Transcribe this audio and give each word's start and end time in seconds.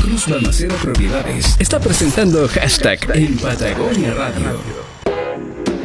Cruz 0.00 0.26
Balmaceda 0.28 0.74
Propiedades 0.76 1.56
está 1.58 1.78
presentando 1.78 2.48
hashtag 2.48 3.00
en 3.14 3.36
Patagonia 3.36 4.14
Radio. 4.14 4.89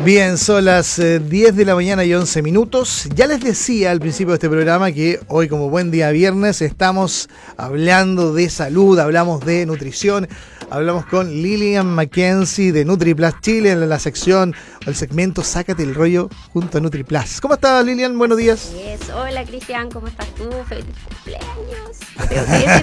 Bien, 0.05 0.37
son 0.37 0.65
las 0.65 0.97
10 0.97 1.31
eh, 1.31 1.51
de 1.51 1.65
la 1.65 1.73
mañana 1.73 2.05
y 2.05 2.13
11 2.13 2.43
minutos. 2.43 3.09
Ya 3.15 3.25
les 3.25 3.41
decía 3.41 3.89
al 3.89 3.99
principio 3.99 4.33
de 4.33 4.35
este 4.35 4.49
programa 4.49 4.91
que 4.91 5.19
hoy 5.29 5.49
como 5.49 5.71
buen 5.71 5.89
día 5.89 6.11
viernes 6.11 6.61
estamos 6.61 7.27
hablando 7.57 8.31
de 8.31 8.47
salud, 8.51 8.99
hablamos 8.99 9.43
de 9.43 9.65
nutrición, 9.65 10.29
hablamos 10.69 11.07
con 11.07 11.27
Lilian 11.31 11.87
Mackenzie 11.87 12.71
de 12.71 12.85
NutriPlus 12.85 13.41
Chile 13.41 13.71
en 13.71 13.89
la 13.89 13.97
sección 13.97 14.53
el 14.85 14.95
segmento 14.95 15.43
Sácate 15.43 15.81
el 15.81 15.95
rollo 15.95 16.29
junto 16.53 16.77
a 16.77 16.81
NutriPlus. 16.81 17.41
¿Cómo 17.41 17.55
estás 17.55 17.83
Lilian? 17.83 18.15
Buenos 18.15 18.37
días. 18.37 18.73
Hola 19.11 19.43
Cristian, 19.43 19.89
¿cómo 19.89 20.05
estás 20.05 20.27
tú? 20.35 20.51
Feliz 20.69 20.85
cumpleaños. 21.09 21.97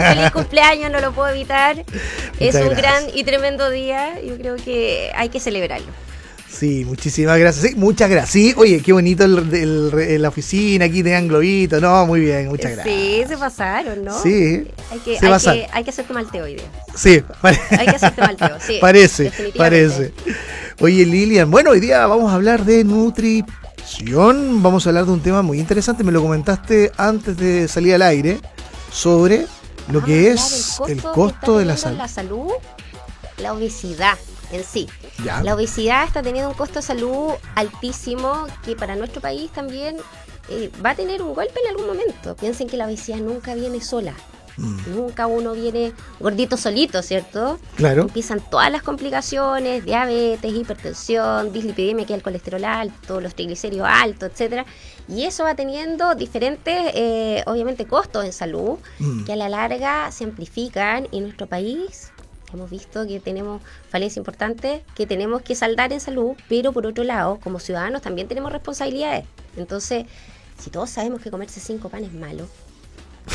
feliz 0.08 0.30
cumpleaños, 0.32 0.90
no 0.90 1.00
lo 1.00 1.12
puedo 1.12 1.28
evitar. 1.28 1.84
es 2.40 2.56
un 2.56 2.70
gran 2.70 3.04
y 3.14 3.22
tremendo 3.22 3.70
día. 3.70 4.20
Yo 4.22 4.36
creo 4.38 4.56
que 4.56 5.12
hay 5.14 5.28
que 5.28 5.38
celebrarlo. 5.38 5.92
Sí, 6.52 6.84
muchísimas 6.84 7.38
gracias. 7.38 7.70
Sí, 7.70 7.76
muchas 7.76 8.10
gracias. 8.10 8.30
Sí, 8.30 8.54
oye, 8.56 8.82
qué 8.82 8.92
bonito 8.92 9.24
el, 9.24 10.20
la 10.20 10.28
oficina, 10.28 10.84
aquí 10.84 11.02
tengan 11.02 11.26
globito. 11.26 11.80
No, 11.80 12.06
muy 12.06 12.20
bien, 12.20 12.48
muchas 12.48 12.72
gracias. 12.72 12.94
Sí, 12.94 13.24
se 13.26 13.38
pasaron, 13.38 14.04
¿no? 14.04 14.22
Sí. 14.22 14.68
Hay 14.90 14.98
que, 14.98 15.18
hay 15.18 15.38
que, 15.38 15.68
hay 15.72 15.84
que 15.84 15.90
hacerte 15.90 16.12
malteo 16.12 16.44
hoy 16.44 16.56
día. 16.56 16.64
Sí, 16.94 17.22
hay 17.42 17.86
que 17.86 17.96
hacerte 17.96 18.20
malteo, 18.20 18.58
sí. 18.60 18.78
Parece, 18.80 19.32
parece. 19.56 20.12
Oye, 20.80 21.06
Lilian, 21.06 21.50
bueno, 21.50 21.70
hoy 21.70 21.80
día 21.80 22.06
vamos 22.06 22.30
a 22.30 22.34
hablar 22.34 22.64
de 22.64 22.84
nutrición. 22.84 24.62
Vamos 24.62 24.86
a 24.86 24.90
hablar 24.90 25.06
de 25.06 25.12
un 25.12 25.20
tema 25.20 25.42
muy 25.42 25.58
interesante. 25.58 26.04
Me 26.04 26.12
lo 26.12 26.20
comentaste 26.20 26.92
antes 26.98 27.36
de 27.38 27.66
salir 27.66 27.94
al 27.94 28.02
aire 28.02 28.40
sobre 28.92 29.46
lo 29.90 30.04
que 30.04 30.30
es 30.30 30.80
el 30.86 31.02
costo, 31.02 31.58
de 31.58 31.64
la, 31.64 31.76
la 31.96 32.08
salud, 32.08 32.52
la 33.38 33.54
obesidad 33.54 34.18
en 34.52 34.64
sí. 34.64 34.88
La 35.42 35.54
obesidad 35.54 36.04
está 36.04 36.22
teniendo 36.22 36.50
un 36.50 36.56
costo 36.56 36.76
de 36.76 36.82
salud 36.82 37.32
altísimo 37.54 38.46
que 38.64 38.76
para 38.76 38.96
nuestro 38.96 39.20
país 39.20 39.50
también 39.50 39.96
eh, 40.48 40.70
va 40.84 40.90
a 40.90 40.94
tener 40.94 41.22
un 41.22 41.34
golpe 41.34 41.60
en 41.64 41.70
algún 41.70 41.86
momento. 41.86 42.36
Piensen 42.36 42.68
que 42.68 42.76
la 42.76 42.86
obesidad 42.86 43.18
nunca 43.18 43.54
viene 43.54 43.80
sola. 43.80 44.14
Mm. 44.56 44.94
Nunca 44.94 45.26
uno 45.26 45.52
viene 45.52 45.92
gordito 46.20 46.56
solito, 46.56 47.02
¿cierto? 47.02 47.58
Claro. 47.76 48.02
Empiezan 48.02 48.40
todas 48.50 48.70
las 48.70 48.82
complicaciones, 48.82 49.84
diabetes, 49.84 50.52
hipertensión, 50.52 51.52
dislipidemia, 51.52 52.04
que 52.06 52.12
es 52.12 52.18
el 52.18 52.22
colesterol 52.22 52.64
alto, 52.64 53.20
los 53.20 53.34
triglicéridos 53.34 53.88
altos, 53.90 54.30
etcétera. 54.30 54.66
Y 55.08 55.24
eso 55.24 55.44
va 55.44 55.54
teniendo 55.54 56.14
diferentes, 56.14 56.92
eh, 56.94 57.42
obviamente, 57.46 57.86
costos 57.86 58.24
en 58.24 58.32
salud 58.32 58.78
mm. 58.98 59.24
que 59.24 59.32
a 59.32 59.36
la 59.36 59.48
larga 59.48 60.10
se 60.12 60.24
amplifican 60.24 61.08
y 61.10 61.20
nuestro 61.20 61.46
país 61.46 62.11
hemos 62.54 62.70
visto 62.70 63.06
que 63.06 63.20
tenemos 63.20 63.62
falencias 63.90 64.16
importantes 64.18 64.82
que 64.94 65.06
tenemos 65.06 65.42
que 65.42 65.54
saldar 65.54 65.92
en 65.92 66.00
salud, 66.00 66.32
pero 66.48 66.72
por 66.72 66.86
otro 66.86 67.04
lado, 67.04 67.38
como 67.42 67.58
ciudadanos 67.58 68.02
también 68.02 68.28
tenemos 68.28 68.52
responsabilidades. 68.52 69.24
Entonces, 69.56 70.06
si 70.58 70.70
todos 70.70 70.90
sabemos 70.90 71.20
que 71.20 71.30
comerse 71.30 71.60
cinco 71.60 71.88
panes 71.88 72.08
es 72.08 72.14
malo, 72.14 72.46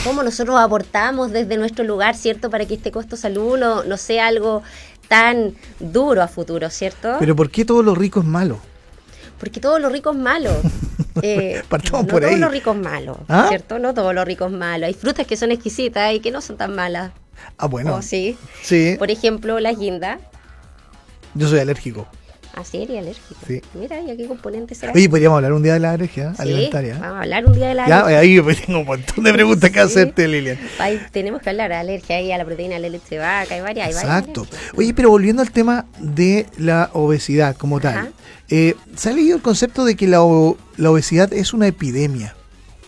¿cómo 0.04 0.24
nosotros 0.24 0.58
aportamos 0.60 1.32
desde 1.32 1.58
nuestro 1.58 1.84
lugar, 1.84 2.16
cierto, 2.16 2.50
para 2.50 2.66
que 2.66 2.76
este 2.76 2.92
costo 2.92 3.16
salud 3.16 3.58
no, 3.58 3.84
no 3.84 3.98
sea 3.98 4.28
algo 4.28 4.64
tan 5.08 5.56
duro 5.80 6.22
a 6.22 6.28
futuro, 6.28 6.70
¿cierto? 6.70 7.16
Pero 7.20 7.36
¿por 7.36 7.50
qué 7.50 7.66
todo 7.66 7.84
lo 7.84 7.96
rico 7.96 8.20
es 8.20 8.26
malo? 8.26 8.60
Porque 9.40 9.60
todo 9.60 9.78
lo 9.80 9.90
rico 9.90 10.12
es 10.12 10.18
malo. 10.18 10.52
Eh, 11.24 11.64
Partamos 11.68 12.06
no 12.06 12.12
por 12.12 12.24
ahí. 12.24 12.30
todo 12.36 12.42
lo 12.42 12.50
rico 12.50 12.72
es 12.74 12.78
malo, 12.78 13.18
¿Ah? 13.28 13.48
¿cierto? 13.50 13.80
No 13.80 13.96
todo 13.96 14.14
lo 14.14 14.24
rico 14.24 14.46
es 14.46 14.52
malo. 14.52 14.86
Hay 14.86 14.94
frutas 14.94 15.26
que 15.26 15.36
son 15.36 15.50
exquisitas 15.52 16.14
y 16.14 16.20
que 16.20 16.30
no 16.30 16.42
son 16.42 16.58
tan 16.58 16.76
malas. 16.76 17.12
Ah, 17.58 17.68
bueno. 17.68 17.96
Oh, 17.96 18.02
sí. 18.02 18.38
Sí. 18.62 18.96
Por 18.98 19.12
ejemplo, 19.12 19.60
la 19.60 19.74
guinda. 19.74 20.20
Yo 21.34 21.48
soy 21.48 21.60
alérgico. 21.60 22.08
Ah, 22.56 22.64
sí, 22.64 22.82
eres 22.82 22.98
alérgico. 22.98 23.36
Sí. 23.46 23.62
Mira, 23.76 24.02
¿y 24.02 24.10
a 24.10 24.18
qué 24.18 24.26
componentes 24.26 24.80
será? 24.80 24.92
Oye, 24.92 25.08
podríamos 25.08 25.36
hablar 25.36 25.54
un 25.54 25.62
día 25.62 25.74
de 25.74 25.80
la 25.80 25.92
alergia 25.92 26.34
sí, 26.34 26.42
alimentaria. 26.42 26.98
Vamos 27.00 27.18
a 27.18 27.22
hablar 27.22 27.46
un 27.46 27.54
día 27.54 27.68
de 27.68 27.74
la 27.76 27.86
alergia. 27.86 28.12
Ya, 28.12 28.20
ahí 28.20 28.56
tengo 28.66 28.80
un 28.80 28.86
montón 28.88 29.24
de 29.24 29.32
preguntas 29.34 29.70
que 29.70 29.80
hacerte, 29.80 30.28
Lilian. 30.28 30.58
Ahí 30.80 31.00
tenemos 31.12 31.44
que 31.44 31.52
hablar 31.52 31.70
de 31.70 31.76
alergia 31.76 32.16
ahí 32.16 32.32
a 32.32 32.38
la 32.40 32.46
proteína 32.46 32.76
de 32.76 32.82
la 32.82 32.90
leche 32.90 33.10
de 33.10 33.20
vaca, 33.20 33.54
hay 33.54 33.62
varias. 33.62 33.90
Exacto. 33.90 34.48
Oye, 34.76 34.92
pero 34.96 35.12
volviendo 35.12 35.44
al 35.44 35.52
tema 35.52 35.86
de 36.00 36.48
la 36.58 36.90
obesidad 36.94 37.56
como 37.56 37.80
tal. 37.80 38.12
Eh, 38.50 38.74
¿Se 38.96 39.10
ha 39.10 39.14
leído 39.14 39.36
el 39.36 39.44
concepto 39.44 39.86
de 39.86 39.96
que 39.96 40.08
la, 40.08 40.18
la 40.78 40.90
obesidad 40.90 41.32
es 41.34 41.54
una 41.54 41.68
epidemia? 41.68 42.34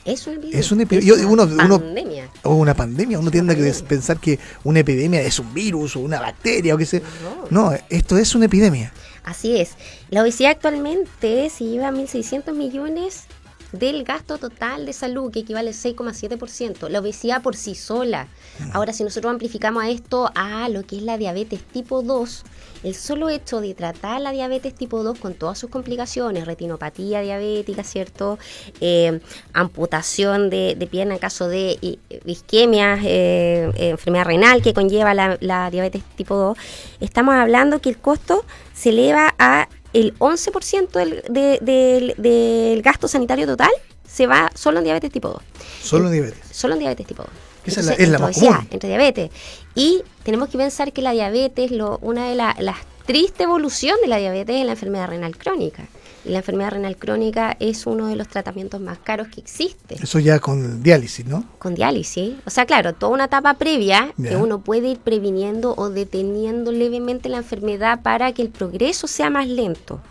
Es 0.09 0.27
una 0.71 0.83
epidemia. 0.83 1.15
Es 1.15 1.23
una, 1.23 1.43
uno, 1.43 1.79
pandemia. 1.79 2.29
o 2.43 2.55
una 2.55 2.73
pandemia. 2.73 3.19
Uno 3.19 3.31
tiende 3.31 3.53
a 3.53 3.87
pensar 3.87 4.19
que 4.19 4.39
una 4.63 4.79
epidemia 4.79 5.21
es 5.21 5.39
un 5.39 5.53
virus 5.53 5.95
o 5.95 5.99
una 5.99 6.19
bacteria 6.19 6.75
o 6.75 6.77
qué 6.77 6.85
sé. 6.85 7.03
No. 7.49 7.71
esto 7.89 8.17
es 8.17 8.35
una 8.35 8.45
epidemia. 8.45 8.91
Así 9.23 9.57
es. 9.57 9.71
La 10.09 10.21
obesidad 10.21 10.51
actualmente 10.51 11.49
se 11.49 11.65
lleva 11.65 11.89
a 11.89 11.91
1.600 11.91 12.53
millones 12.53 13.25
del 13.71 14.03
gasto 14.03 14.37
total 14.37 14.85
de 14.85 14.93
salud, 14.93 15.31
que 15.31 15.39
equivale 15.39 15.69
al 15.69 15.75
6,7%. 15.75 16.89
La 16.89 16.99
obesidad 16.99 17.41
por 17.41 17.55
sí 17.55 17.75
sola. 17.75 18.27
Mm. 18.59 18.71
Ahora, 18.73 18.93
si 18.93 19.03
nosotros 19.03 19.31
amplificamos 19.31 19.83
a 19.83 19.89
esto 19.89 20.31
a 20.35 20.69
lo 20.69 20.83
que 20.83 20.97
es 20.97 21.03
la 21.03 21.17
diabetes 21.17 21.61
tipo 21.63 22.01
2, 22.01 22.43
el 22.83 22.95
solo 22.95 23.29
hecho 23.29 23.61
de 23.61 23.73
tratar 23.73 24.21
la 24.21 24.31
diabetes 24.31 24.73
tipo 24.73 25.03
2 25.03 25.19
con 25.19 25.33
todas 25.33 25.57
sus 25.57 25.69
complicaciones, 25.69 26.45
retinopatía 26.45 27.21
diabética, 27.21 27.83
¿cierto? 27.83 28.39
Eh, 28.81 29.19
amputación 29.53 30.49
de, 30.49 30.87
pierna 30.89 31.13
en 31.13 31.19
caso 31.19 31.47
de 31.47 31.99
isquemia, 32.25 32.97
eh, 33.03 33.71
enfermedad 33.75 34.25
renal 34.25 34.61
que 34.61 34.73
conlleva 34.73 35.13
la, 35.13 35.37
la 35.41 35.69
diabetes 35.69 36.03
tipo 36.15 36.35
2, 36.35 36.57
estamos 36.99 37.35
hablando 37.35 37.79
que 37.79 37.89
el 37.89 37.97
costo 37.97 38.45
se 38.73 38.89
eleva 38.89 39.35
a 39.37 39.67
el 39.93 40.17
11% 40.19 40.91
del, 41.29 42.15
del, 42.17 42.81
gasto 42.81 43.07
sanitario 43.07 43.45
total 43.45 43.71
se 44.07 44.27
va 44.27 44.51
solo 44.55 44.79
en 44.79 44.85
diabetes 44.85 45.11
tipo 45.11 45.29
2. 45.29 45.41
Solo 45.83 46.07
en 46.07 46.13
diabetes. 46.13 46.39
Solo 46.51 46.73
en 46.73 46.79
diabetes 46.79 47.07
tipo 47.07 47.23
2. 47.23 47.31
Esa 47.65 47.93
es 47.93 48.09
la, 48.09 48.19
más 48.19 48.37
común. 48.37 48.67
Entre 48.71 48.89
diabetes. 48.89 49.31
Y 49.75 50.03
tenemos 50.23 50.49
que 50.49 50.57
pensar 50.57 50.91
que 50.93 51.01
la 51.01 51.11
diabetes, 51.11 51.71
lo, 51.71 51.99
una 52.01 52.29
de 52.29 52.35
las 52.35 52.77
tristes 53.05 53.41
evolución 53.41 53.97
de 54.01 54.07
la 54.07 54.17
diabetes 54.17 54.55
es 54.55 54.65
la 54.65 54.71
enfermedad 54.71 55.07
renal 55.07 55.37
crónica. 55.37 55.87
La 56.25 56.39
enfermedad 56.39 56.71
renal 56.71 56.97
crónica 56.97 57.55
es 57.59 57.85
uno 57.85 58.07
de 58.07 58.15
los 58.15 58.27
tratamientos 58.27 58.81
más 58.81 58.99
caros 58.99 59.29
que 59.29 59.39
existe. 59.39 59.95
Eso 59.95 60.19
ya 60.19 60.39
con 60.39 60.83
diálisis, 60.83 61.25
¿no? 61.25 61.45
Con 61.59 61.75
diálisis. 61.75 62.33
O 62.45 62.49
sea, 62.49 62.65
claro, 62.65 62.93
toda 62.93 63.13
una 63.13 63.25
etapa 63.25 63.53
previa 63.55 64.13
que 64.21 64.35
uno 64.35 64.61
puede 64.61 64.89
ir 64.89 64.99
previniendo 64.99 65.73
o 65.77 65.89
deteniendo 65.89 66.71
levemente 66.71 67.29
la 67.29 67.37
enfermedad 67.37 68.01
para 68.01 68.33
que 68.33 68.41
el 68.41 68.49
progreso 68.49 69.07
sea 69.07 69.29
más 69.29 69.47
lento. 69.47 70.01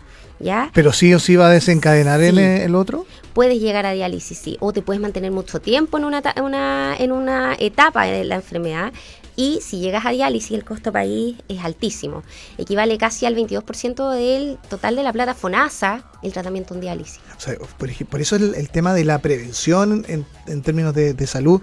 ¿Ya? 0.40 0.70
Pero 0.72 0.92
sí 0.92 1.12
o 1.14 1.18
sí 1.18 1.34
va 1.34 1.48
a 1.48 1.50
desencadenar 1.50 2.22
el, 2.22 2.38
el, 2.38 2.76
otro. 2.76 3.06
Puedes 3.32 3.60
llegar 3.60 3.86
a 3.86 3.90
diálisis, 3.90 4.38
sí, 4.38 4.56
o 4.60 4.72
te 4.72 4.82
puedes 4.82 5.02
mantener 5.02 5.32
mucho 5.32 5.60
tiempo 5.60 5.98
en 5.98 6.04
una, 6.04 6.22
una, 6.40 6.94
en 6.96 7.10
una 7.10 7.56
etapa 7.58 8.04
de 8.04 8.22
la 8.22 8.36
enfermedad 8.36 8.92
y 9.38 9.60
si 9.62 9.78
llegas 9.78 10.04
a 10.04 10.10
diálisis 10.10 10.50
el 10.50 10.64
costo 10.64 10.92
país 10.92 11.36
es 11.48 11.60
altísimo. 11.64 12.24
Equivale 12.58 12.98
casi 12.98 13.24
al 13.24 13.36
22% 13.36 14.12
del 14.12 14.58
total 14.68 14.96
de 14.96 15.04
la 15.04 15.12
plata 15.12 15.32
FONASA 15.32 16.02
el 16.24 16.32
tratamiento 16.32 16.74
en 16.74 16.80
diálisis. 16.80 17.20
por, 18.10 18.20
eso 18.20 18.34
el, 18.34 18.68
tema 18.70 18.92
de 18.94 19.04
la 19.04 19.20
prevención 19.20 20.04
en, 20.08 20.62
términos 20.62 20.92
de, 20.92 21.26
salud 21.28 21.62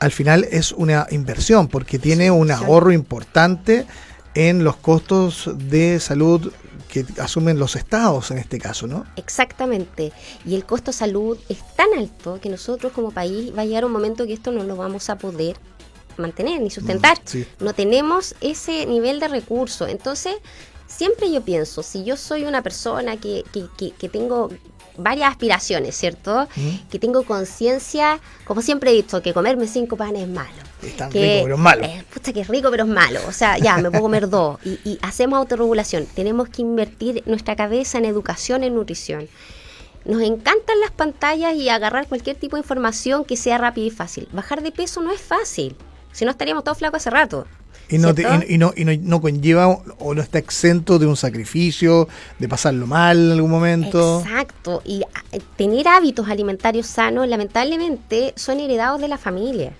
al 0.00 0.10
final 0.10 0.44
es 0.50 0.72
una 0.72 1.06
inversión 1.12 1.68
porque 1.68 2.00
tiene 2.00 2.32
un 2.32 2.50
ahorro 2.50 2.90
importante 2.90 3.86
en 4.34 4.64
los 4.64 4.74
costos 4.74 5.50
de 5.54 6.00
salud 6.00 6.52
que 6.88 7.06
asumen 7.18 7.60
los 7.60 7.76
estados 7.76 8.32
en 8.32 8.38
este 8.38 8.58
caso, 8.58 8.88
¿no? 8.88 9.04
Exactamente. 9.14 10.12
Y 10.44 10.56
el 10.56 10.64
costo 10.64 10.92
salud 10.92 11.38
es 11.48 11.58
tan 11.76 11.88
alto 11.96 12.40
que 12.40 12.48
nosotros 12.48 12.92
como 12.92 13.12
país 13.12 13.56
va 13.56 13.62
a 13.62 13.64
llegar 13.64 13.84
un 13.84 13.92
momento 13.92 14.26
que 14.26 14.32
esto 14.32 14.50
no 14.50 14.64
lo 14.64 14.74
vamos 14.74 15.10
a 15.10 15.16
poder 15.16 15.56
mantener 16.16 16.60
ni 16.60 16.70
sustentar. 16.70 17.18
Mm, 17.18 17.64
no 17.64 17.74
tenemos 17.74 18.34
ese 18.40 18.86
nivel 18.86 19.20
de 19.20 19.28
recursos. 19.28 19.88
Entonces, 19.88 20.34
siempre 20.86 21.30
yo 21.30 21.42
pienso, 21.42 21.82
si 21.82 22.04
yo 22.04 22.16
soy 22.16 22.44
una 22.44 22.62
persona 22.62 23.16
que, 23.16 23.44
que, 23.52 23.90
que, 23.92 24.08
tengo 24.08 24.50
varias 24.96 25.30
aspiraciones, 25.30 25.96
¿cierto? 25.96 26.48
Mm. 26.56 26.88
Que 26.90 26.98
tengo 26.98 27.24
conciencia, 27.24 28.20
como 28.44 28.62
siempre 28.62 28.90
he 28.90 28.94
dicho, 28.94 29.22
que 29.22 29.32
comerme 29.32 29.66
cinco 29.66 29.96
panes 29.96 30.22
es 30.22 30.28
malo. 30.28 30.52
Es 30.82 30.96
tan 30.96 31.10
rico, 31.10 31.44
pero 31.44 31.54
es 31.54 31.60
malo. 31.60 31.84
Eh, 31.84 32.04
pucha, 32.12 32.32
que 32.32 32.40
es 32.40 32.48
rico, 32.48 32.70
pero 32.70 32.84
es 32.84 32.90
malo. 32.90 33.20
O 33.26 33.32
sea, 33.32 33.58
ya, 33.58 33.78
me 33.78 33.90
puedo 33.90 34.02
comer 34.02 34.28
dos. 34.28 34.58
Y, 34.64 34.78
y 34.84 34.98
hacemos 35.02 35.38
autorregulación. 35.38 36.06
Tenemos 36.06 36.48
que 36.48 36.62
invertir 36.62 37.22
nuestra 37.26 37.56
cabeza 37.56 37.98
en 37.98 38.04
educación, 38.04 38.62
en 38.64 38.74
nutrición. 38.74 39.28
Nos 40.04 40.20
encantan 40.20 40.80
las 40.80 40.90
pantallas 40.90 41.54
y 41.54 41.70
agarrar 41.70 42.06
cualquier 42.06 42.36
tipo 42.36 42.56
de 42.56 42.60
información 42.60 43.24
que 43.24 43.36
sea 43.38 43.56
rápida 43.56 43.86
y 43.86 43.90
fácil. 43.90 44.28
Bajar 44.32 44.62
de 44.62 44.70
peso 44.70 45.00
no 45.00 45.10
es 45.10 45.20
fácil. 45.20 45.76
Si 46.14 46.24
no, 46.24 46.30
estaríamos 46.30 46.64
todos 46.64 46.78
flacos 46.78 46.98
hace 46.98 47.10
rato. 47.10 47.46
Y 47.88 47.98
no, 47.98 48.14
y, 48.48 48.56
no, 48.56 48.72
y 48.74 48.84
no, 48.98 49.20
conlleva 49.20 49.68
o 49.68 50.14
no 50.14 50.22
está 50.22 50.38
exento 50.38 50.98
de 50.98 51.06
un 51.06 51.16
sacrificio, 51.16 52.08
de 52.38 52.48
pasarlo 52.48 52.86
mal 52.86 53.18
en 53.18 53.32
algún 53.32 53.50
momento. 53.50 54.20
Exacto. 54.20 54.80
Y 54.86 55.02
ah, 55.02 55.38
tener 55.56 55.88
hábitos 55.88 56.28
alimentarios 56.28 56.86
sanos, 56.86 57.28
lamentablemente, 57.28 58.32
son 58.36 58.60
heredados 58.60 59.00
de 59.02 59.08
la 59.08 59.18
familia. 59.18 59.72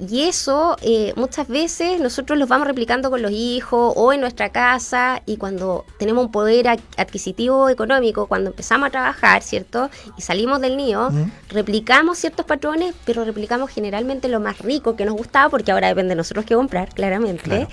Y 0.00 0.22
eso 0.22 0.76
eh, 0.82 1.12
muchas 1.16 1.46
veces 1.46 2.00
nosotros 2.00 2.38
los 2.38 2.48
vamos 2.48 2.66
replicando 2.66 3.10
con 3.10 3.22
los 3.22 3.30
hijos 3.30 3.92
o 3.96 4.12
en 4.12 4.20
nuestra 4.20 4.50
casa 4.50 5.22
y 5.26 5.36
cuando 5.36 5.84
tenemos 5.98 6.24
un 6.26 6.32
poder 6.32 6.68
adquisitivo 6.96 7.68
económico, 7.68 8.26
cuando 8.26 8.50
empezamos 8.50 8.88
a 8.88 8.90
trabajar, 8.90 9.42
¿cierto? 9.42 9.90
Y 10.16 10.22
salimos 10.22 10.60
del 10.60 10.76
nido, 10.76 11.10
replicamos 11.48 12.18
ciertos 12.18 12.46
patrones, 12.46 12.94
pero 13.04 13.24
replicamos 13.24 13.70
generalmente 13.70 14.28
lo 14.28 14.40
más 14.40 14.58
rico 14.58 14.96
que 14.96 15.04
nos 15.04 15.14
gustaba 15.14 15.50
porque 15.50 15.70
ahora 15.70 15.88
depende 15.88 16.10
de 16.10 16.16
nosotros 16.16 16.46
qué 16.46 16.54
comprar, 16.54 16.88
claramente. 16.94 17.68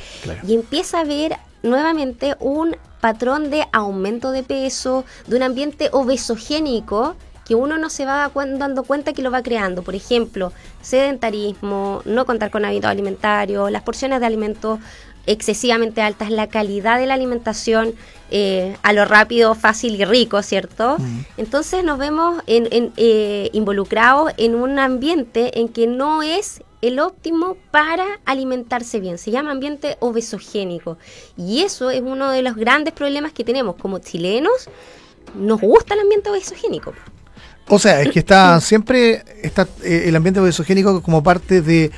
Y 0.45 0.54
empieza 0.54 1.00
a 1.00 1.01
haber 1.01 1.38
nuevamente 1.63 2.36
un 2.39 2.75
patrón 3.01 3.50
de 3.50 3.66
aumento 3.71 4.31
de 4.31 4.44
peso, 4.44 5.06
de 5.27 5.38
un 5.38 5.44
ambiente 5.44 5.89
obesogénico 5.92 7.16
que 7.50 7.56
uno 7.56 7.80
no 7.80 7.90
se 7.90 8.06
va 8.06 8.31
dando 8.36 8.84
cuenta 8.84 9.12
que 9.12 9.24
lo 9.24 9.31
va 9.31 9.42
creando. 9.42 9.81
Por 9.81 9.96
ejemplo, 9.96 10.54
sedentarismo, 10.84 12.04
no 12.06 12.28
contar 12.28 12.51
con 12.51 12.63
hábitos 12.63 12.92
alimentarios, 12.92 13.72
las 13.72 13.81
porciones 13.81 14.19
de 14.19 14.28
alimentos 14.28 14.78
excesivamente 15.25 16.04
altas, 16.04 16.30
la 16.30 16.46
calidad 16.46 17.00
de 17.00 17.07
la 17.07 17.16
alimentación 17.16 17.96
eh, 18.30 18.78
a 18.84 18.94
lo 18.94 19.04
rápido, 19.06 19.56
fácil 19.56 20.00
y 20.00 20.06
rico, 20.06 20.44
¿cierto? 20.44 20.98
Mm. 21.00 21.22
Entonces 21.38 21.84
nos 21.84 21.98
vemos 21.98 22.40
eh, 22.46 23.50
involucrados 23.52 24.31
en 24.38 24.54
un 24.54 24.78
ambiente 24.78 25.60
en 25.60 25.69
que 25.69 25.88
no 25.88 26.22
es 26.22 26.62
el 26.84 27.00
óptimo 27.00 27.57
para 27.72 28.06
alimentarse 28.25 29.00
bien. 29.00 29.18
Se 29.18 29.31
llama 29.31 29.50
ambiente 29.50 29.98
obesogénico. 30.02 31.00
Y 31.36 31.63
eso 31.63 31.90
es 31.90 32.02
uno 32.02 32.30
de 32.30 32.44
los 32.44 32.56
grandes 32.56 32.94
problemas 32.94 33.34
que 33.34 33.44
tenemos 33.44 33.75
como 33.75 33.98
chilenos. 33.98 34.69
Nos 35.34 35.60
gusta 35.60 35.95
el 35.95 36.02
ambiente 36.02 36.30
obesogénico. 36.30 36.94
O 37.69 37.77
sea, 37.80 38.01
es 38.01 38.10
que 38.10 38.19
está 38.19 38.60
siempre 38.62 39.24
está 39.44 39.68
eh, 39.83 40.06
el 40.07 40.16
ambiente 40.16 40.39
obesogénico 40.39 41.01
como 41.01 41.21
parte 41.21 41.62
de, 41.62 41.92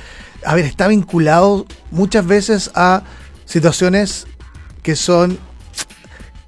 a 0.44 0.54
ver, 0.54 0.66
está 0.66 0.86
vinculado 0.86 1.66
muchas 1.90 2.26
veces 2.26 2.70
a 2.74 3.02
situaciones 3.46 4.26
que 4.82 4.96
son, 4.96 5.38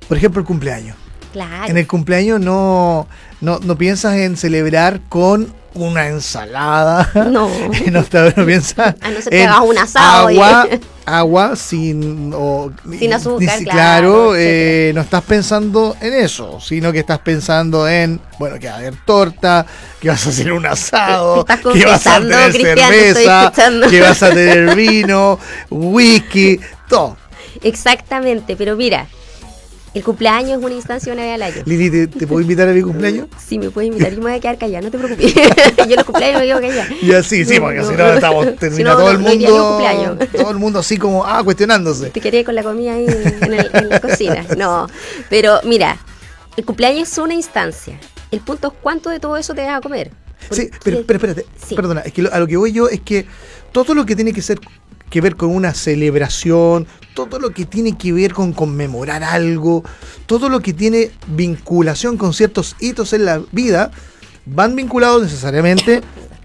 por 0.08 0.16
ejemplo, 0.16 0.40
el 0.40 0.46
cumpleaños. 0.46 0.96
Claro. 1.32 1.66
En 1.66 1.78
el 1.78 1.86
cumpleaños 1.86 2.40
no, 2.40 3.08
no, 3.40 3.58
no 3.58 3.76
piensas 3.76 4.14
en 4.16 4.36
celebrar 4.36 5.00
con 5.08 5.52
una 5.74 6.08
ensalada. 6.08 7.10
No. 7.14 7.48
no, 7.90 8.04
no 8.36 8.46
piensas. 8.46 8.94
A 9.00 9.10
no 9.10 9.20
ser 9.20 9.30
que 9.30 9.44
hagas 9.44 9.60
un 9.60 9.78
asado. 9.78 10.28
Agua, 10.28 10.68
agua 11.06 11.56
sin, 11.56 12.34
sin 12.98 13.12
azúcar, 13.12 13.62
claro, 13.64 14.34
eh, 14.36 14.92
no 14.94 15.02
estás 15.02 15.22
pensando 15.22 15.96
en 16.00 16.14
eso, 16.14 16.60
sino 16.60 16.92
que 16.92 17.00
estás 17.00 17.18
pensando 17.18 17.86
en, 17.86 18.20
bueno, 18.38 18.58
que 18.58 18.68
va 18.68 18.74
a 18.74 18.78
haber 18.78 18.96
torta, 19.04 19.66
que 20.00 20.08
vas 20.08 20.26
a 20.26 20.30
hacer 20.30 20.52
un 20.52 20.64
asado, 20.64 21.44
que 21.44 21.84
vas 21.84 22.06
a 22.06 22.20
tener 22.20 22.52
cerveza, 22.52 23.52
que 23.90 24.00
vas 24.00 24.22
a 24.22 24.30
tener 24.30 24.74
vino, 24.74 25.38
whisky, 25.70 26.58
todo. 26.88 27.18
Exactamente, 27.62 28.56
pero 28.56 28.76
mira, 28.76 29.06
el 29.94 30.02
cumpleaños 30.02 30.58
es 30.58 30.64
una 30.64 30.74
instancia 30.74 31.12
una 31.12 31.22
vez 31.22 31.34
al 31.34 31.42
año. 31.42 31.62
Lili, 31.64 32.08
¿te, 32.08 32.26
puedo 32.26 32.40
invitar 32.40 32.68
a 32.68 32.72
mi 32.72 32.82
cumpleaños? 32.82 33.28
Sí, 33.44 33.58
me 33.58 33.70
puedes 33.70 33.88
invitar. 33.88 34.10
Yo 34.10 34.18
me 34.18 34.24
voy 34.24 34.32
a 34.32 34.40
quedar 34.40 34.58
callada, 34.58 34.82
no 34.82 34.90
te 34.90 34.98
preocupes. 34.98 35.34
yo 35.88 35.96
los 35.96 36.04
cumpleaños 36.04 36.40
me 36.40 36.46
quedo 36.46 36.60
callada. 36.60 36.88
Ya 37.02 37.22
sí, 37.22 37.44
sí, 37.44 37.60
porque 37.60 37.84
si 37.84 37.92
no 37.92 38.14
estamos, 38.14 38.56
termina 38.58 38.92
todo 38.92 39.10
el 39.10 39.18
mundo. 39.18 40.18
todo 40.32 40.50
el 40.50 40.58
mundo 40.58 40.78
así 40.80 40.96
como, 40.96 41.24
ah, 41.24 41.42
cuestionándose. 41.44 42.10
Te 42.10 42.20
quería 42.20 42.44
con 42.44 42.54
la 42.54 42.62
comida 42.62 42.94
ahí 42.94 43.06
en, 43.06 43.88
la 43.88 44.00
cocina. 44.00 44.44
No, 44.56 44.88
pero 45.30 45.60
mira, 45.64 45.96
el 46.56 46.64
cumpleaños 46.64 47.12
es 47.12 47.18
una 47.18 47.34
instancia. 47.34 48.00
El 48.30 48.40
punto 48.40 48.68
es 48.68 48.74
cuánto 48.82 49.10
de 49.10 49.20
todo 49.20 49.36
eso 49.36 49.54
te 49.54 49.62
vas 49.62 49.76
a 49.76 49.80
comer. 49.80 50.10
sí, 50.50 50.70
pero, 50.82 51.04
pero 51.06 51.18
espérate, 51.18 51.46
perdona, 51.76 52.00
es 52.00 52.12
que 52.12 52.26
a 52.32 52.38
lo 52.40 52.46
que 52.46 52.56
voy 52.56 52.72
yo 52.72 52.88
es 52.88 53.00
que 53.00 53.26
todo 53.70 53.94
lo 53.94 54.06
que 54.06 54.16
tiene 54.16 54.32
que 54.32 54.42
ser 54.42 54.58
que 55.14 55.20
ver 55.20 55.36
con 55.36 55.50
una 55.54 55.74
celebración, 55.74 56.88
todo 57.14 57.38
lo 57.38 57.50
que 57.50 57.66
tiene 57.66 57.96
que 57.96 58.12
ver 58.12 58.32
con 58.32 58.52
conmemorar 58.52 59.22
algo, 59.22 59.84
todo 60.26 60.48
lo 60.48 60.58
que 60.58 60.72
tiene 60.72 61.12
vinculación 61.28 62.16
con 62.16 62.34
ciertos 62.34 62.74
hitos 62.80 63.12
en 63.12 63.24
la 63.24 63.40
vida, 63.52 63.92
van 64.44 64.74
vinculados 64.74 65.22
necesariamente, 65.22 66.00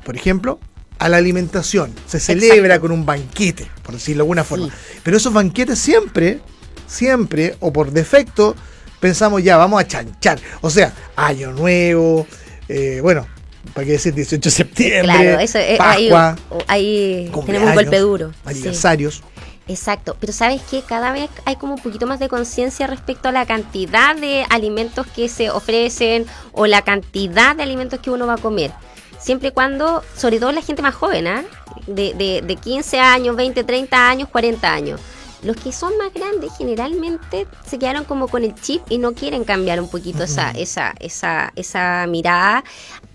por 0.06 0.16
ejemplo, 0.16 0.60
a 1.00 1.10
la 1.10 1.18
alimentación. 1.18 1.96
Se 2.06 2.20
celebra 2.20 2.80
con 2.80 2.92
un 2.92 3.08
banquete, 3.08 3.66
por 3.82 3.96
decirlo 3.96 4.22
de 4.22 4.26
alguna 4.26 4.44
forma. 4.44 4.70
Pero 5.02 5.18
esos 5.18 5.34
banquetes 5.34 5.80
siempre, 5.80 6.40
siempre, 6.86 7.56
o 7.62 7.74
por 7.74 7.92
defecto, 7.92 8.56
pensamos 9.00 9.42
ya, 9.42 9.58
vamos 9.58 9.82
a 9.82 9.88
chanchar. 9.88 10.40
O 10.62 10.70
sea, 10.70 10.94
año 11.16 11.54
nuevo, 11.54 12.28
eh, 12.68 13.00
bueno, 13.02 13.26
¿para 13.74 13.86
qué 13.86 13.94
decir 13.94 14.14
18 14.14 14.42
de 14.42 14.52
septiembre? 14.52 15.04
Claro, 15.04 15.40
eso, 15.40 15.58
eh, 15.60 15.76
Pascua, 15.78 16.36
ahí, 16.68 17.32
tenemos 17.46 17.70
un 17.70 17.76
golpe 17.76 18.00
duro. 18.00 18.32
Aniversarios. 18.46 19.22
Exacto, 19.68 20.18
pero 20.20 20.34
sabes 20.34 20.62
que 20.64 20.82
cada 20.82 21.12
vez 21.12 21.30
hay 21.46 21.56
como 21.56 21.76
un 21.76 21.82
poquito 21.82 22.08
más 22.08 22.20
de 22.20 22.28
conciencia 22.28 22.88
respecto 22.88 23.30
a 23.30 23.32
la 23.32 23.46
cantidad 23.46 24.16
de 24.16 24.44
alimentos 24.50 25.06
que 25.06 25.30
se 25.30 25.52
ofrecen 25.52 26.26
o 26.54 26.66
la 26.66 26.82
cantidad 26.82 27.56
de 27.56 27.62
alimentos 27.62 28.00
que 28.00 28.10
uno 28.10 28.26
va 28.26 28.34
a 28.34 28.38
comer. 28.38 28.72
Siempre 29.20 29.50
y 29.50 29.52
cuando, 29.52 30.04
sobre 30.16 30.40
todo 30.40 30.52
la 30.52 30.64
gente 30.64 30.82
más 30.82 30.96
joven, 30.96 31.28
¿ah? 31.28 31.44
de, 31.86 32.14
de, 32.16 32.42
de 32.42 32.56
15 32.56 33.00
años, 33.00 33.36
20, 33.36 33.64
30 33.64 34.10
años, 34.10 34.30
40 34.30 34.74
años. 34.74 35.00
Los 35.44 35.56
que 35.56 35.72
son 35.72 35.98
más 35.98 36.14
grandes 36.14 36.52
generalmente 36.58 37.48
se 37.66 37.80
quedaron 37.80 38.04
como 38.04 38.28
con 38.28 38.44
el 38.44 38.54
chip 38.56 38.82
y 38.90 38.98
no 38.98 39.14
quieren 39.14 39.46
cambiar 39.46 39.80
un 39.80 39.90
poquito 39.90 40.24
esa, 40.24 40.52
esa, 40.52 40.94
esa, 41.00 41.54
esa 41.56 42.06
mirada, 42.08 42.64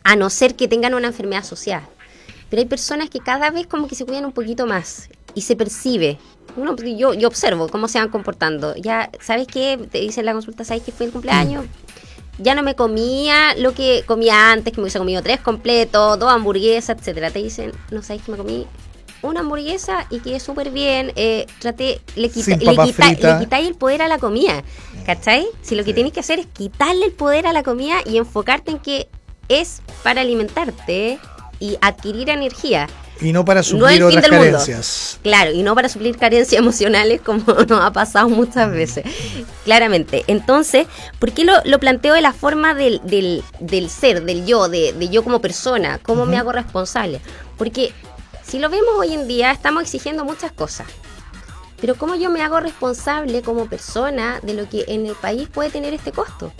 a 0.05 0.17
no 0.17 0.31
ser 0.31 0.55
que 0.55 0.69
tengan 0.69 0.95
una 0.95 1.09
enfermedad 1.09 1.45
social. 1.45 1.83
Pero 2.49 2.61
hay 2.63 2.69
personas 2.69 3.11
que 3.11 3.21
cada 3.21 3.51
vez 3.51 3.67
como 3.67 3.89
que 3.89 3.95
se 3.95 4.05
cuidan 4.05 4.25
un 4.25 4.33
poquito 4.33 4.67
más 4.67 5.09
y 5.35 5.43
se 5.43 5.57
percibe 5.57 6.19
uno, 6.57 6.77
yo, 6.77 7.15
yo 7.15 7.29
observo 7.29 7.69
cómo 7.69 7.89
se 7.89 7.99
van 7.99 8.09
comportando. 8.09 8.75
Ya, 8.77 9.11
¿sabes 9.21 9.47
qué? 9.47 9.79
Te 9.91 9.99
dicen 9.99 10.25
la 10.25 10.33
consulta, 10.33 10.65
¿sabes 10.65 10.83
qué 10.83 10.93
fue 10.93 11.07
el 11.07 11.13
cumpleaños? 11.13 11.67
Ya 12.39 12.55
no 12.55 12.63
me 12.63 12.75
comía 12.75 13.55
lo 13.57 13.75
que 13.75 14.03
comía 14.07 14.53
antes, 14.53 14.73
que 14.73 14.79
me 14.79 14.85
hubiese 14.85 14.99
comido 14.99 15.23
tres 15.23 15.41
completos, 15.41 16.19
dos 16.19 16.31
hamburguesas, 16.31 16.99
etcétera. 16.99 17.31
Te 17.31 17.41
dicen, 17.41 17.73
no 17.91 18.03
sabes 18.03 18.23
que 18.23 18.33
me 18.33 18.39
comí 18.39 18.67
una 19.25 19.41
hamburguesa 19.41 20.07
y 20.11 20.21
quedé 20.21 20.41
súper 20.41 20.71
bien. 20.71 21.13
Eh, 21.17 21.47
traté, 21.59 22.01
le, 22.17 22.29
quita, 22.29 22.57
le, 22.57 22.77
quita, 22.77 23.39
quitáis 23.39 23.69
el 23.69 23.75
poder 23.75 24.03
a 24.03 24.09
la 24.09 24.19
comida. 24.19 24.63
¿Cachai? 25.07 25.47
Si 25.63 25.75
lo 25.75 25.85
que 25.85 25.93
tienes 25.93 26.13
que 26.13 26.21
hacer 26.21 26.39
es 26.39 26.47
quitarle 26.47 27.07
el 27.07 27.13
poder 27.13 27.47
a 27.47 27.53
la 27.53 27.63
comida 27.63 27.97
y 28.07 28.17
enfocarte 28.17 28.71
en 28.71 28.79
que 28.79 29.09
es 29.49 29.83
para 30.03 30.23
alimentarte 30.23 31.19
y 31.61 31.79
adquirir 31.81 32.31
energía. 32.31 32.89
Y 33.21 33.33
no 33.33 33.45
para 33.45 33.63
suplir 33.63 34.03
otras 34.03 34.29
carencias. 34.29 35.19
Claro, 35.23 35.53
y 35.53 35.63
no 35.63 35.75
para 35.75 35.89
suplir 35.89 36.17
carencias 36.17 36.59
emocionales 36.59 37.21
como 37.21 37.45
nos 37.69 37.81
ha 37.81 37.93
pasado 37.93 38.29
muchas 38.29 38.71
veces. 38.71 39.05
Claramente. 39.65 40.25
Entonces, 40.27 40.87
¿por 41.19 41.33
qué 41.33 41.45
lo, 41.45 41.79
planteo 41.79 42.15
de 42.15 42.21
la 42.21 42.33
forma 42.33 42.75
del, 42.75 43.01
del, 43.05 43.91
ser, 43.91 44.25
del 44.25 44.47
yo, 44.47 44.69
de, 44.69 45.09
yo 45.11 45.23
como 45.23 45.41
persona? 45.41 46.01
¿Cómo 46.03 46.27
me 46.27 46.37
hago 46.37 46.53
responsable? 46.53 47.21
Porque 47.57 47.93
si 48.47 48.59
lo 48.59 48.69
vemos 48.69 48.95
hoy 48.99 49.15
en 49.15 49.27
día, 49.27 49.51
estamos 49.51 49.83
exigiendo 49.83 50.25
muchas 50.25 50.53
cosas. 50.53 50.87
Pero 51.81 51.97
¿cómo 51.97 52.15
yo 52.15 52.31
me 52.31 52.43
hago 52.43 52.61
responsable 52.61 53.43
como 53.43 53.67
persona 53.67 54.41
de 54.43 54.55
lo 54.55 54.69
que 54.69 54.85
en 54.89 55.07
el 55.07 55.15
país 55.15 55.49
puede 55.49 55.71
tener 55.71 55.93
este 55.93 56.13
costo? 56.13 56.53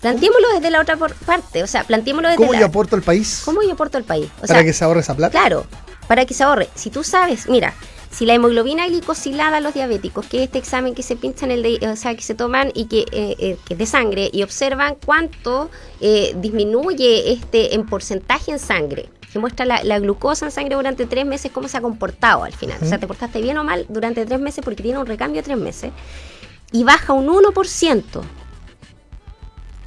Planteémoslo 0.00 0.48
desde 0.54 0.70
la 0.70 0.80
otra 0.80 0.96
parte, 0.96 1.62
o 1.62 1.66
sea, 1.66 1.82
planteémoslo 1.84 2.28
desde 2.28 2.44
¿Cómo 2.44 2.54
yo 2.54 2.66
aporto 2.66 2.94
al 2.94 3.02
país? 3.02 3.42
¿Cómo 3.44 3.62
yo 3.62 3.72
aporto 3.72 3.98
al 3.98 4.04
país? 4.04 4.30
para 4.46 4.62
que 4.62 4.72
se 4.72 4.84
ahorre 4.84 5.00
esa 5.00 5.16
plata. 5.16 5.32
Claro, 5.32 5.66
para 6.06 6.24
que 6.24 6.34
se 6.34 6.44
ahorre. 6.44 6.68
Si 6.74 6.90
tú 6.90 7.02
sabes, 7.02 7.48
mira, 7.48 7.74
si 8.10 8.24
la 8.26 8.34
hemoglobina 8.34 8.86
glicosilada 8.86 9.56
a 9.56 9.60
los 9.60 9.74
diabéticos, 9.74 10.26
que 10.26 10.38
es 10.38 10.42
este 10.44 10.58
examen 10.58 10.94
que 10.94 11.02
se 11.02 11.16
pinchan 11.16 11.50
el 11.50 11.62
de, 11.62 11.88
o 11.88 11.96
sea, 11.96 12.14
que 12.14 12.22
se 12.22 12.34
toman 12.34 12.70
y 12.74 12.86
que, 12.86 13.00
eh, 13.12 13.36
eh, 13.38 13.58
es 13.68 13.78
de 13.78 13.86
sangre 13.86 14.30
y 14.32 14.42
observan 14.42 14.96
cuánto 15.04 15.70
eh, 16.00 16.34
disminuye 16.36 17.32
este 17.32 17.74
en 17.74 17.86
porcentaje 17.86 18.52
en 18.52 18.58
sangre, 18.58 19.08
que 19.32 19.38
muestra 19.38 19.64
la, 19.66 19.98
glucosa 19.98 20.46
en 20.46 20.52
sangre 20.52 20.74
durante 20.74 21.06
tres 21.06 21.26
meses, 21.26 21.50
cómo 21.52 21.68
se 21.68 21.76
ha 21.76 21.80
comportado 21.80 22.44
al 22.44 22.52
final. 22.52 22.78
O 22.82 22.86
sea, 22.86 22.98
te 22.98 23.06
portaste 23.06 23.40
bien 23.40 23.58
o 23.58 23.64
mal 23.64 23.86
durante 23.88 24.24
tres 24.24 24.40
meses 24.40 24.64
porque 24.64 24.82
tiene 24.82 24.98
un 24.98 25.06
recambio 25.06 25.42
de 25.42 25.44
tres 25.44 25.58
meses. 25.58 25.92
Y 26.72 26.84
baja 26.84 27.12
un 27.12 27.26
1%. 27.26 28.02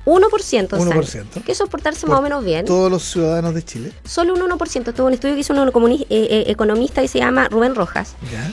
1%, 0.04 0.70
1%. 0.70 1.44
que 1.44 1.54
soportarse 1.54 2.08
más 2.08 2.20
o 2.20 2.22
menos 2.24 2.44
bien. 2.44 2.66
¿Todos 2.66 2.92
los 2.92 3.04
ciudadanos 3.04 3.54
de 3.54 3.64
Chile? 3.64 3.94
Solo 4.04 4.34
un 4.34 4.42
1%. 4.42 4.94
Tuvo 4.94 5.08
un 5.08 5.14
estudio 5.14 5.36
que 5.36 5.42
hizo 5.42 5.54
un 5.54 5.92
eh, 5.92 6.06
eh, 6.10 6.44
economista 6.48 7.04
y 7.04 7.08
se 7.08 7.20
llama 7.20 7.48
Rubén 7.50 7.76
Rojas. 7.76 8.16
¿Ya? 8.32 8.52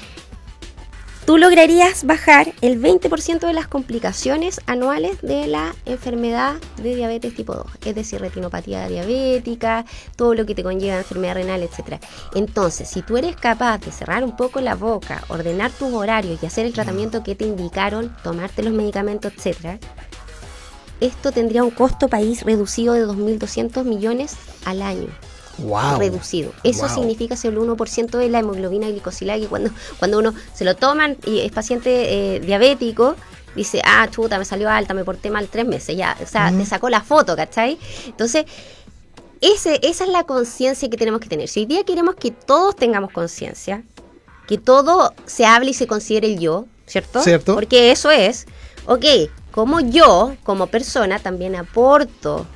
Tú 1.29 1.37
lograrías 1.37 2.05
bajar 2.05 2.55
el 2.63 2.81
20% 2.81 3.41
de 3.41 3.53
las 3.53 3.69
complicaciones 3.69 4.63
anuales 4.65 5.21
de 5.21 5.47
la 5.47 5.75
enfermedad 5.85 6.55
de 6.79 6.95
diabetes 6.95 7.35
tipo 7.35 7.53
2, 7.53 7.67
es 7.85 7.95
decir, 7.95 8.19
retinopatía 8.19 8.89
diabética, 8.89 9.85
todo 10.17 10.33
lo 10.33 10.47
que 10.47 10.55
te 10.55 10.63
conlleva 10.63 10.97
enfermedad 10.97 11.35
renal, 11.35 11.63
etc. 11.63 12.03
Entonces, 12.35 12.89
si 12.89 13.03
tú 13.03 13.19
eres 13.19 13.37
capaz 13.37 13.77
de 13.77 13.93
cerrar 13.93 14.25
un 14.25 14.37
poco 14.37 14.63
la 14.63 14.75
boca, 14.75 15.23
ordenar 15.29 15.71
tus 15.71 15.93
horarios 15.93 16.43
y 16.43 16.47
hacer 16.47 16.65
el 16.65 16.73
tratamiento 16.73 17.23
que 17.23 17.35
te 17.35 17.45
indicaron, 17.45 18.17
tomarte 18.25 18.63
los 18.63 18.73
medicamentos, 18.73 19.31
etc., 19.37 19.79
esto 21.03 21.31
tendría 21.31 21.63
un 21.63 21.73
costo 21.73 22.09
país 22.09 22.43
reducido 22.43 22.95
de 22.95 23.07
2.200 23.07 23.85
millones 23.85 24.35
al 24.65 24.81
año. 24.81 25.09
Wow. 25.59 25.99
reducido. 25.99 26.53
Eso 26.65 26.87
Wow. 26.87 26.95
significa 26.95 27.35
el 27.43 27.59
1% 27.59 28.19
de 28.19 28.29
la 28.29 28.39
hemoglobina 28.41 28.89
glicosilada 28.89 29.39
que 29.41 29.47
cuando, 29.47 29.71
cuando 29.99 30.19
uno 30.19 30.35
se 30.55 30.65
lo 30.65 30.77
toman 30.77 31.17
y 31.27 31.41
es 31.41 31.53
paciente 31.53 32.37
eh, 32.37 32.41
diabético, 32.41 33.17
dice, 33.57 33.81
ah, 33.85 34.07
chuta, 34.11 34.39
me 34.39 34.45
salió 34.45 34.71
alta, 34.71 34.95
me 34.95 35.05
porté 35.05 35.31
mal 35.31 35.49
tres 35.49 35.67
meses, 35.67 35.97
ya, 35.97 36.17
o 36.23 36.27
sea, 36.27 36.51
Mm. 36.53 36.59
te 36.59 36.67
sacó 36.67 36.89
la 36.89 37.01
foto, 37.03 37.35
¿cachai? 37.35 37.79
Entonces, 38.07 38.45
ese, 39.41 39.79
esa 39.83 40.05
es 40.05 40.11
la 40.11 40.25
conciencia 40.25 40.89
que 40.91 40.97
tenemos 40.97 41.21
que 41.21 41.29
tener. 41.29 41.49
Si 41.49 41.61
hoy 41.61 41.67
día 41.67 41.85
queremos 41.85 42.15
que 42.17 42.31
todos 42.31 42.75
tengamos 42.77 43.11
conciencia, 43.13 43.83
que 44.47 44.59
todo 44.59 45.13
se 45.27 45.45
hable 45.47 45.71
y 45.71 45.75
se 45.75 45.87
considere 45.87 46.29
el 46.33 46.39
yo, 46.39 46.67
¿cierto? 46.87 47.23
Cierto. 47.23 47.55
Porque 47.55 47.91
eso 47.93 48.11
es, 48.11 48.47
ok, 48.87 49.05
como 49.51 49.81
yo, 49.81 50.35
como 50.45 50.67
persona, 50.69 51.19
también 51.19 51.55
aporto 51.57 52.47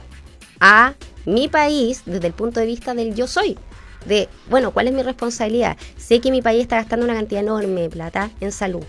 a 0.61 0.95
mi 1.25 1.49
país 1.49 2.03
desde 2.07 2.27
el 2.27 2.33
punto 2.33 2.61
de 2.61 2.67
vista 2.67 2.95
del 2.95 3.15
yo 3.15 3.27
soy. 3.27 3.59
De, 4.07 4.29
bueno, 4.51 4.73
¿cuál 4.73 4.89
es 4.89 4.95
mi 4.95 5.03
responsabilidad? 5.03 5.77
Sé 5.97 6.21
que 6.21 6.31
mi 6.33 6.43
país 6.43 6.63
está 6.63 6.77
gastando 6.77 7.05
una 7.05 7.15
cantidad 7.15 7.41
enorme 7.43 7.83
de 7.83 7.89
plata 7.91 8.31
en 8.41 8.51
salud. 8.51 8.83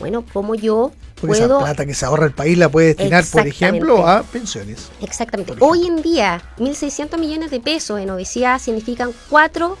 Bueno, 0.00 0.24
¿cómo 0.32 0.54
yo 0.54 0.92
Porque 1.20 1.36
esa 1.36 1.46
puedo 1.46 1.60
plata 1.60 1.86
que 1.86 1.94
se 1.94 2.04
ahorra 2.06 2.26
el 2.26 2.32
país 2.32 2.56
la 2.58 2.68
puede 2.68 2.88
destinar, 2.88 3.24
por 3.30 3.46
ejemplo, 3.46 4.06
a 4.06 4.22
pensiones. 4.22 4.90
Exactamente. 5.00 5.54
Hoy 5.60 5.86
en 5.86 6.02
día, 6.02 6.42
1.600 6.58 7.18
millones 7.18 7.50
de 7.50 7.60
pesos 7.60 8.00
en 8.00 8.10
obesidad 8.10 8.60
significan 8.60 9.12
cuatro 9.28 9.76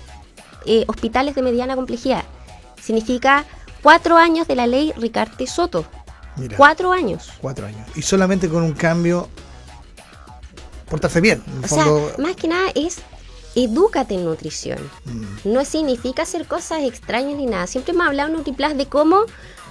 eh, 0.66 0.84
hospitales 0.88 1.34
de 1.34 1.42
mediana 1.42 1.76
complejidad. 1.76 2.24
Significa 2.82 3.44
cuatro 3.82 4.16
años 4.16 4.46
de 4.48 4.56
la 4.56 4.66
ley 4.66 4.92
Ricarte 4.96 5.46
Soto. 5.46 5.84
Mira, 6.36 6.56
Cuatro 6.56 6.92
años. 6.92 7.30
cuatro 7.40 7.66
años. 7.66 7.80
Y 7.96 8.02
solamente 8.02 8.48
con 8.48 8.62
un 8.62 8.72
cambio, 8.72 9.28
portarse 10.88 11.20
bien. 11.20 11.42
En 11.46 11.64
O 11.64 11.68
sea, 11.68 11.86
más 12.18 12.36
que 12.36 12.48
nada 12.48 12.70
es 12.74 12.98
edúcate 13.54 14.14
en 14.14 14.24
nutrición. 14.24 14.78
mm, 15.04 15.52
No 15.52 15.64
significa 15.64 16.22
hacer 16.22 16.46
cosas 16.46 16.82
extrañas 16.82 17.36
ni 17.36 17.46
nada. 17.46 17.66
Siempre 17.66 17.92
hemos 17.92 18.06
hablado 18.06 18.28
en 18.30 18.36
Nutriplas 18.36 18.76
de 18.76 18.86
cómo 18.86 19.22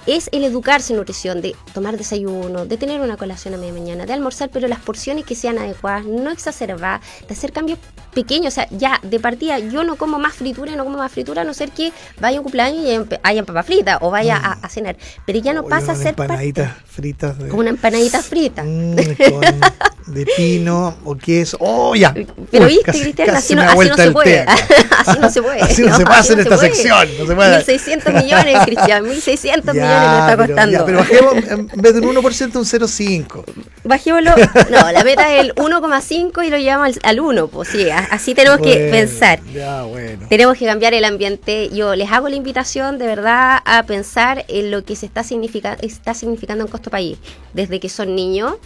es 0.08 0.28
el 0.32 0.42
educarse 0.44 0.92
en 0.92 0.98
nutrición, 0.98 1.40
de 1.40 1.54
tomar 1.74 1.96
desayuno, 1.98 2.64
de 2.66 2.76
tener 2.76 3.00
una 3.00 3.16
colación 3.16 3.54
a 3.54 3.56
media 3.58 3.72
mañana, 3.74 4.06
de 4.06 4.12
almorzar, 4.14 4.48
pero 4.50 4.66
las 4.66 4.80
porciones 4.80 5.24
que 5.24 5.34
sean 5.34 5.58
adecuadas, 5.58 6.04
no 6.06 6.30
exacerbar, 6.30 7.00
de 7.28 7.34
hacer 7.34 7.52
cambios 7.52 7.78
pequeños. 8.14 8.52
O 8.52 8.54
sea, 8.54 8.66
ya 8.70 8.98
de 9.02 9.20
partida 9.20 9.58
yo 9.58 9.84
no 9.84 9.96
como 9.96 10.18
más 10.18 10.34
fritura, 10.34 10.74
no 10.76 10.84
como 10.84 10.96
más 10.98 11.12
fritura, 11.12 11.42
a 11.42 11.44
no 11.44 11.52
ser 11.54 11.70
que 11.70 11.92
vaya 12.20 12.38
a 12.38 12.40
un 12.40 12.44
cumpleaños 12.44 12.84
y 12.84 13.18
hayan 13.22 13.44
papas 13.44 13.66
fritas 13.66 13.98
o 14.00 14.10
vaya 14.10 14.36
a, 14.36 14.52
a 14.54 14.68
cenar. 14.68 14.96
Pero 15.26 15.38
ya 15.40 15.52
no 15.52 15.60
Oye, 15.60 15.70
pasa 15.70 15.92
a 15.92 15.94
ser 15.94 16.14
parte, 16.14 16.32
empanaditas 16.32 16.72
fritas 16.86 17.38
de, 17.38 17.48
como 17.48 17.60
una 17.60 17.70
empanadita 17.70 18.22
frita. 18.22 18.64
Mm, 18.64 18.96
con- 19.30 19.60
de 20.08 20.24
pino 20.24 20.96
o 21.04 21.14
queso. 21.16 21.58
¡Oh, 21.60 21.94
ya! 21.94 22.14
Pero 22.50 22.64
Uy, 22.64 22.76
viste, 22.76 22.92
Cristian, 22.92 23.30
así 23.30 23.54
no, 23.54 23.62
así 23.68 23.88
no 23.88 23.96
se 23.96 24.10
puede. 24.10 24.40
así 24.40 25.18
no 25.20 25.30
se 25.30 25.42
puede. 25.42 25.60
Así 25.60 25.82
no 25.82 25.96
se 25.96 26.02
hacer 26.04 26.36
no 26.36 26.42
esta 26.42 26.56
puede. 26.56 26.74
sección, 26.74 27.08
no 27.18 27.26
se 27.26 27.34
puede. 27.34 27.56
1600 27.56 28.14
millones, 28.14 28.58
Cristian. 28.64 29.02
1600 29.04 29.74
Ya, 30.00 30.06
millones 30.06 30.12
nos 30.12 30.20
está 30.20 30.36
pero, 30.36 30.54
costando. 30.54 30.78
ya, 30.78 30.84
pero 30.84 30.98
bajemos 30.98 31.34
en 31.74 31.82
vez 31.82 31.94
de 31.94 32.00
un 32.00 32.16
1% 32.16 32.56
un 32.56 32.64
0,5. 32.64 33.44
Bajémoslo. 33.84 34.30
No, 34.70 34.92
la 34.92 35.04
meta 35.04 35.34
es 35.34 35.44
el 35.44 35.54
1,5 35.54 36.46
y 36.46 36.50
lo 36.50 36.58
llevamos 36.58 36.96
al, 37.02 37.10
al 37.10 37.20
1. 37.20 37.48
Pues 37.48 37.68
sí, 37.68 37.88
así 37.90 38.34
tenemos 38.34 38.60
que 38.60 38.88
pensar. 38.90 39.40
Ya, 39.52 39.82
bueno. 39.82 40.26
Tenemos 40.28 40.56
que 40.56 40.66
cambiar 40.66 40.94
el 40.94 41.04
ambiente. 41.04 41.70
Yo 41.70 41.94
les 41.94 42.10
hago 42.10 42.28
la 42.28 42.36
invitación 42.36 42.98
de 42.98 43.06
verdad 43.06 43.60
a 43.64 43.82
pensar 43.84 44.44
en 44.48 44.70
lo 44.70 44.84
que 44.84 44.96
se 44.96 45.06
está, 45.06 45.22
significa, 45.22 45.76
está 45.80 46.14
significando 46.14 46.64
en 46.64 46.70
costo 46.70 46.90
país. 46.90 47.18
Desde 47.54 47.80
que 47.80 47.88
son 47.88 48.14
niños, 48.14 48.56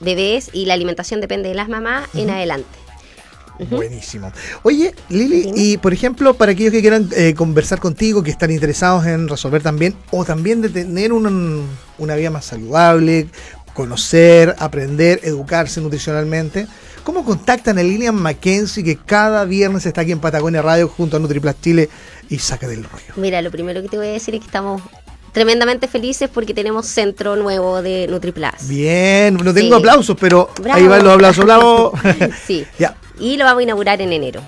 bebés 0.00 0.50
y 0.52 0.66
la 0.66 0.74
alimentación 0.74 1.20
depende 1.20 1.48
de 1.48 1.54
las 1.54 1.68
mamás 1.68 2.08
en 2.14 2.30
adelante. 2.30 2.87
Buenísimo. 3.70 4.32
Oye, 4.62 4.94
Lili, 5.08 5.50
y 5.54 5.76
por 5.78 5.92
ejemplo, 5.92 6.34
para 6.34 6.52
aquellos 6.52 6.72
que 6.72 6.80
quieran 6.80 7.08
eh, 7.16 7.34
conversar 7.34 7.80
contigo, 7.80 8.22
que 8.22 8.30
están 8.30 8.50
interesados 8.50 9.06
en 9.06 9.28
resolver 9.28 9.62
también, 9.62 9.94
o 10.10 10.24
también 10.24 10.60
de 10.60 10.68
tener 10.68 11.12
un- 11.12 11.66
una 11.98 12.14
vida 12.14 12.30
más 12.30 12.44
saludable, 12.44 13.28
conocer, 13.74 14.54
aprender, 14.58 15.20
educarse 15.22 15.80
nutricionalmente, 15.80 16.66
¿cómo 17.04 17.24
contactan 17.24 17.78
a 17.78 17.82
Lilian 17.82 18.14
Mackenzie, 18.16 18.82
que 18.82 18.96
cada 18.96 19.44
viernes 19.44 19.86
está 19.86 20.00
aquí 20.00 20.12
en 20.12 20.18
Patagonia 20.20 20.62
Radio 20.62 20.88
junto 20.88 21.16
a 21.16 21.20
NutriPlus 21.20 21.60
Chile 21.60 21.88
y 22.28 22.38
saca 22.38 22.66
del 22.66 22.82
rollo? 22.84 23.12
Mira, 23.16 23.40
lo 23.40 23.50
primero 23.52 23.80
que 23.80 23.88
te 23.88 23.96
voy 23.96 24.08
a 24.08 24.12
decir 24.12 24.34
es 24.34 24.40
que 24.40 24.46
estamos 24.46 24.82
tremendamente 25.32 25.88
felices 25.88 26.28
porque 26.32 26.54
tenemos 26.54 26.86
centro 26.86 27.36
nuevo 27.36 27.82
de 27.82 28.06
NutriPlus. 28.08 28.68
Bien, 28.68 29.34
no 29.34 29.52
tengo 29.54 29.76
Sí. 29.76 29.80
aplausos, 29.80 30.16
pero 30.18 30.50
Bravo. 30.60 30.78
ahí 30.80 30.86
van 30.88 31.04
los 31.04 31.14
aplausos, 31.14 31.44
bravo. 31.44 31.92
sí. 32.46 32.64
ya, 32.78 32.96
Y 33.20 33.36
lo 33.36 33.44
vamos 33.44 33.60
a 33.60 33.62
inaugurar 33.64 34.00
en 34.00 34.12
enero. 34.12 34.42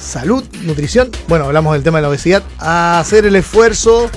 salud, 0.00 0.44
nutrición. 0.62 1.10
Bueno, 1.28 1.46
hablamos 1.46 1.72
del 1.74 1.82
tema 1.82 1.98
de 1.98 2.02
la 2.02 2.08
obesidad. 2.08 2.42
A 2.58 3.00
hacer 3.00 3.26
el 3.26 3.36
esfuerzo. 3.36 4.10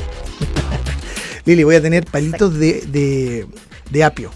Lili, 1.46 1.64
voy 1.64 1.76
a 1.76 1.82
tener 1.82 2.06
palitos 2.06 2.54
de, 2.56 2.82
de, 2.88 3.48
de 3.90 4.04
apio. 4.04 4.32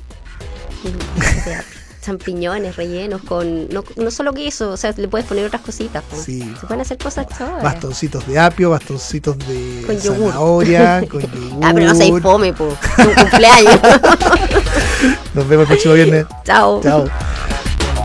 champiñones 2.02 2.78
rellenos 2.78 3.22
con 3.22 3.70
no, 3.70 3.84
no 3.96 4.10
solo 4.10 4.34
queso, 4.34 4.72
o 4.72 4.78
sea, 4.78 4.92
le 4.98 5.08
puedes 5.08 5.28
poner 5.28 5.46
otras 5.46 5.62
cositas. 5.62 6.04
po. 6.04 6.16
Sí. 6.20 6.40
Se 6.60 6.66
pueden 6.66 6.82
hacer 6.82 6.98
cosas 6.98 7.28
chéveres. 7.38 7.62
Bastoncitos 7.64 8.26
de 8.28 8.40
apio, 8.40 8.72
bastoncitos 8.72 9.38
de 9.40 9.84
Con 9.86 10.00
yogur. 10.00 10.32
zanahoria, 10.32 11.04
con 11.10 11.22
yogur. 11.22 11.60
Ah, 11.64 11.72
pero 11.76 11.88
no 11.88 11.96
seas 11.96 12.22
fome, 12.22 12.54
po. 12.54 12.66
Un 12.98 13.14
cumpleaños. 13.14 13.80
Nos 15.34 15.48
vemos 15.48 15.64
el 15.64 15.68
próximo 15.68 15.94
viernes. 15.94 16.26
Chao. 16.44 16.82
Chao. 16.82 17.06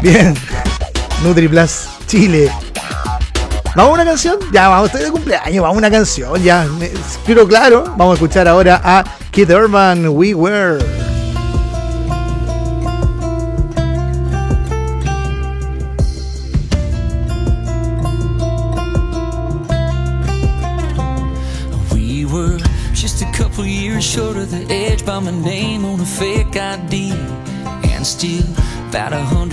Bien. 0.02 0.34
NutriPlus 1.22 1.86
Chile. 2.06 2.50
¿Vamos 3.76 3.90
a 3.90 3.94
una 3.94 4.04
canción? 4.06 4.38
Ya, 4.52 4.68
vamos, 4.70 4.86
estoy 4.86 5.02
de 5.04 5.10
cumpleaños, 5.10 5.60
vamos 5.60 5.76
a 5.76 5.78
una 5.78 5.90
canción, 5.90 6.42
ya. 6.42 6.66
Pero 7.26 7.46
claro, 7.46 7.84
vamos 7.98 8.12
a 8.12 8.14
escuchar 8.14 8.48
ahora 8.48 8.80
a 8.82 9.04
Kid 9.30 9.50
Urban, 9.50 10.08
We 10.08 10.32
Were. 10.32 10.78
We 21.92 22.24
were 22.24 22.58
just 22.94 23.20
a 23.20 23.30
couple 23.36 23.66
years 23.66 24.02
short 24.02 24.38
of 24.38 24.50
the 24.50 24.64
edge 24.72 25.04
by 25.04 25.20
my 25.20 25.32
name 25.32 25.84
on 25.84 26.00
a 26.00 26.06
fake 26.06 26.56
ID, 26.56 27.12
and 27.92 28.06
still 28.06 28.42
about 28.88 29.12
a 29.12 29.22
hundred 29.22 29.46